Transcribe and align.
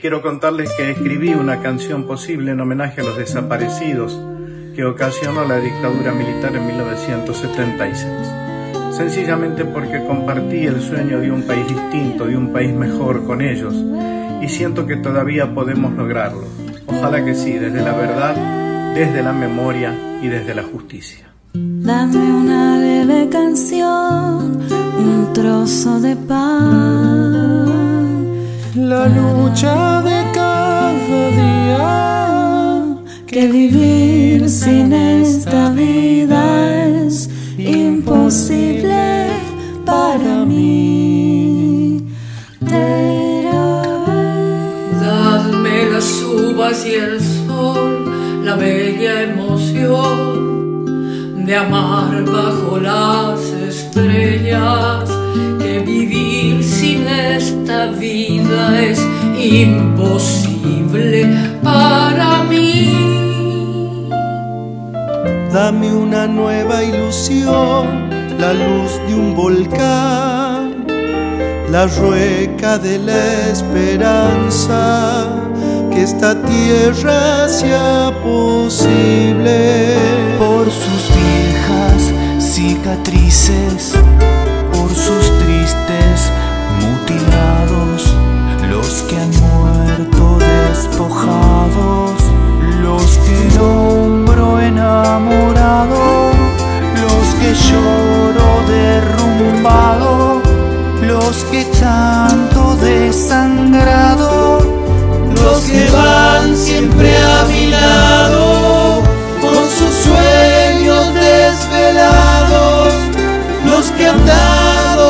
Quiero 0.00 0.22
contarles 0.22 0.72
que 0.72 0.90
escribí 0.92 1.34
una 1.34 1.60
canción 1.60 2.04
posible 2.04 2.52
en 2.52 2.60
homenaje 2.60 3.02
a 3.02 3.04
los 3.04 3.18
desaparecidos 3.18 4.18
que 4.74 4.82
ocasionó 4.82 5.44
la 5.44 5.58
dictadura 5.58 6.12
militar 6.12 6.56
en 6.56 6.66
1976. 6.66 8.06
Sencillamente 8.96 9.66
porque 9.66 10.02
compartí 10.06 10.64
el 10.64 10.80
sueño 10.80 11.20
de 11.20 11.30
un 11.30 11.42
país 11.42 11.68
distinto, 11.68 12.24
de 12.24 12.34
un 12.34 12.50
país 12.50 12.72
mejor 12.72 13.26
con 13.26 13.42
ellos, 13.42 13.74
y 14.40 14.48
siento 14.48 14.86
que 14.86 14.96
todavía 14.96 15.54
podemos 15.54 15.92
lograrlo. 15.92 16.44
Ojalá 16.86 17.22
que 17.22 17.34
sí, 17.34 17.52
desde 17.52 17.82
la 17.82 17.92
verdad, 17.92 18.94
desde 18.94 19.22
la 19.22 19.34
memoria 19.34 19.94
y 20.22 20.28
desde 20.28 20.54
la 20.54 20.62
justicia. 20.62 21.26
Dame 21.52 22.16
una 22.16 22.78
leve 22.78 23.28
canción, 23.28 24.60
un 24.98 25.30
trozo 25.34 26.00
de 26.00 26.16
pan 26.16 26.89
la 28.90 29.06
lucha 29.06 30.02
de 30.02 30.18
cada 30.32 31.22
día. 31.40 31.88
Que 33.30 33.46
vivir 33.46 34.48
sin 34.50 34.92
esta 34.92 35.70
vida 35.70 36.42
es 36.96 37.30
imposible 37.56 39.28
para 39.86 40.44
mí. 40.44 42.04
Dadme 45.04 45.76
las 45.92 46.10
uvas 46.22 46.84
y 46.84 46.94
el 46.94 47.20
sol, 47.20 48.44
la 48.44 48.56
bella 48.56 49.22
emoción 49.22 50.16
de 51.46 51.54
amar 51.56 52.24
bajo 52.24 52.78
las 52.78 53.59
esta 57.70 57.86
vida 57.92 58.80
es 58.80 58.98
imposible 59.38 61.24
para 61.62 62.42
mí. 62.42 64.08
Dame 65.52 65.94
una 65.94 66.26
nueva 66.26 66.82
ilusión, 66.82 68.10
la 68.40 68.52
luz 68.52 68.98
de 69.06 69.14
un 69.14 69.36
volcán, 69.36 70.84
la 71.70 71.86
rueca 71.86 72.76
de 72.76 72.98
la 72.98 73.48
esperanza, 73.52 75.28
que 75.92 76.02
esta 76.02 76.34
tierra 76.42 77.48
sea 77.48 78.10
posible. 78.20 79.94
Por 80.40 80.64
sus 80.72 81.02
viejas 81.14 82.02
cicatrices 82.40 83.94
que 101.50 101.64
tanto 101.80 102.76
desangrado, 102.76 104.60
los 105.34 105.60
que 105.64 105.90
van 105.90 106.56
siempre 106.56 107.16
a 107.16 107.44
mi 107.46 107.66
lado, 107.66 109.02
con 109.40 109.68
sus 109.68 109.92
sueños 110.06 111.12
desvelados, 111.12 112.94
los 113.64 113.86
que 113.92 114.06
han 114.06 114.20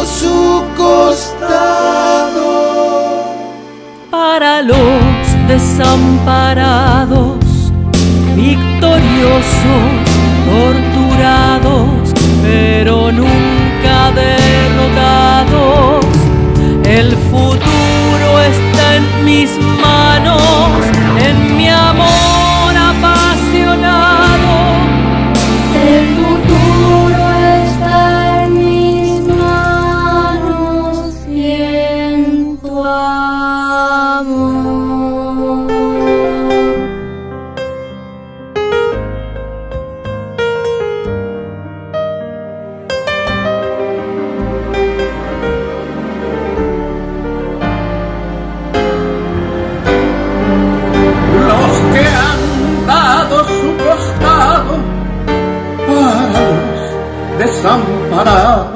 su 0.06 0.64
costado. 0.78 2.48
Para 4.10 4.62
los 4.62 4.78
desamparados, 5.46 7.36
victoriosos, 8.34 9.44
torturados, 10.48 11.99
está 19.30 19.69
desamparados, 57.60 58.68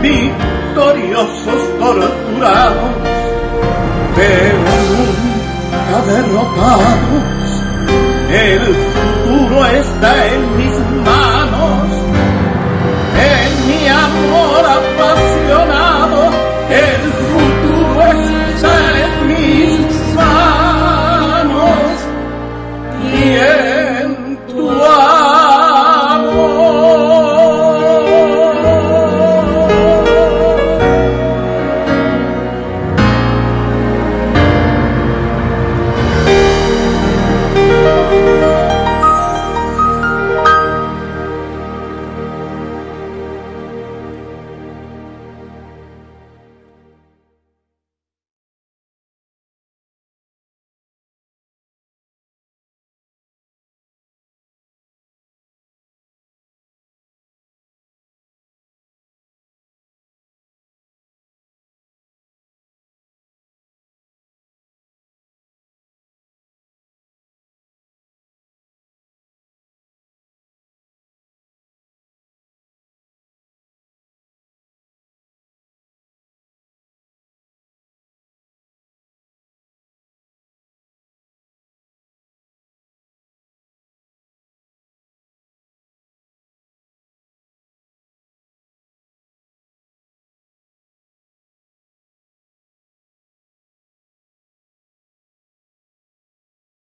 victoriosos 0.00 1.78
torturados, 1.78 2.90
pero 4.14 4.58
nunca 4.88 5.96
derrotados. 6.12 6.94
El 8.30 8.60
futuro 8.60 9.66
está 9.66 10.26
en 10.26 10.56
mis 10.56 10.65